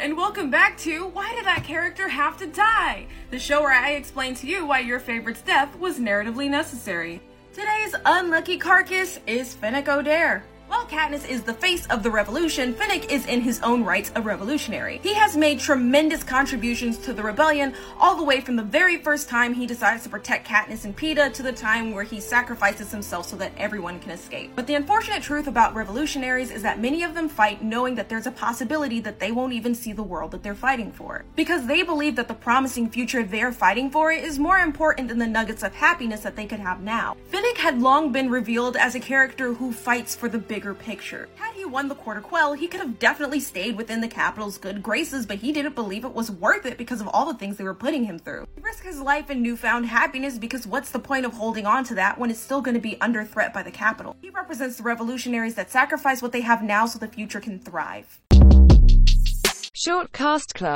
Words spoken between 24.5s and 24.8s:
But the